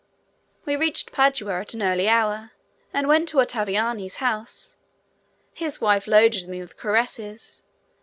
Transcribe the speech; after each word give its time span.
We 0.65 0.75
reached 0.75 1.11
Padua 1.11 1.59
at 1.61 1.75
an 1.75 1.83
early 1.83 2.09
hour 2.09 2.53
and 2.91 3.07
went 3.07 3.29
to 3.29 3.37
Ottaviani's 3.37 4.15
house; 4.15 4.75
his 5.53 5.79
wife 5.79 6.07
loaded 6.07 6.49
me 6.49 6.59
with 6.59 6.75
caresses. 6.75 7.61